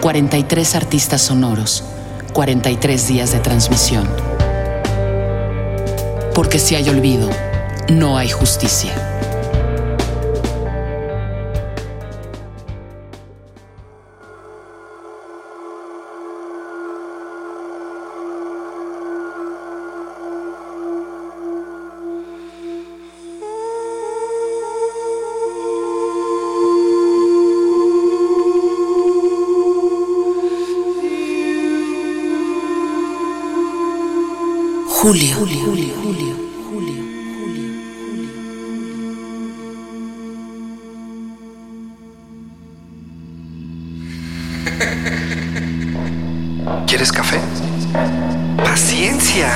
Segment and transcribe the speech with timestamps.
[0.00, 1.84] 43 artistas sonoros,
[2.32, 4.08] 43 días de transmisión.
[6.34, 7.28] Porque si hay olvido,
[7.88, 9.09] no hay justicia.
[35.00, 35.34] Julio.
[35.36, 35.64] Julio.
[35.64, 35.94] Julio.
[36.02, 36.34] Julio.
[36.70, 37.04] Julio.
[46.86, 47.40] ¿Quieres café?
[48.56, 49.48] Paciencia.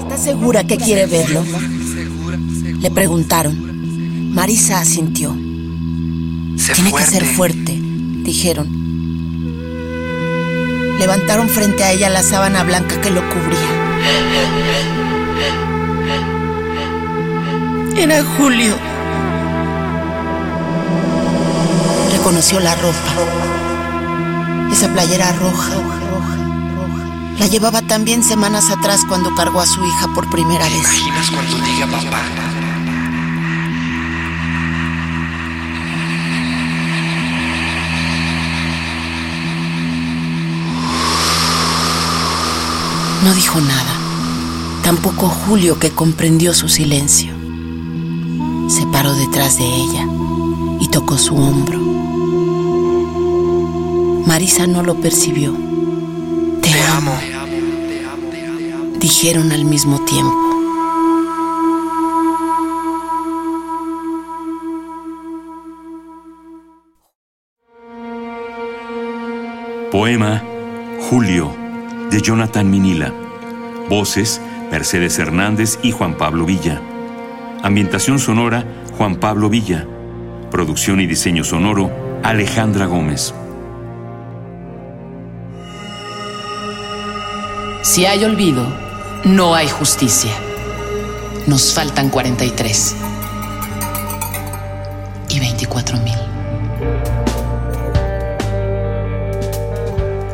[0.00, 1.42] ¿Estás segura que quiere verlo?
[2.80, 4.32] Le preguntaron.
[4.34, 5.34] Marisa asintió.
[6.56, 7.06] Sé Tiene fuerte.
[7.06, 7.78] que ser fuerte,
[8.24, 8.68] dijeron.
[10.98, 13.82] Levantaron frente a ella la sábana blanca que lo cubría.
[17.96, 18.76] Era Julio.
[22.12, 23.12] Reconoció la ropa.
[24.72, 25.72] Esa playera roja.
[27.38, 30.74] La llevaba también semanas atrás cuando cargó a su hija por primera vez.
[30.74, 32.51] ¿Imaginas cuando diga papá?
[43.22, 43.94] No dijo nada.
[44.82, 47.32] Tampoco Julio que comprendió su silencio.
[48.68, 50.08] Se paró detrás de ella
[50.80, 51.78] y tocó su hombro.
[54.26, 55.52] Marisa no lo percibió.
[56.62, 58.98] Te, Te amo, amo.
[58.98, 60.36] dijeron al mismo tiempo.
[69.92, 70.42] Poema
[71.08, 71.61] Julio
[72.12, 73.12] de Jonathan Minila.
[73.88, 74.40] Voces
[74.70, 76.80] Mercedes Hernández y Juan Pablo Villa.
[77.62, 78.64] Ambientación sonora
[78.98, 79.86] Juan Pablo Villa.
[80.50, 81.90] Producción y diseño sonoro
[82.22, 83.34] Alejandra Gómez.
[87.82, 88.66] Si hay olvido,
[89.24, 90.32] no hay justicia.
[91.46, 92.96] Nos faltan 43.
[95.30, 96.31] Y 24 mil.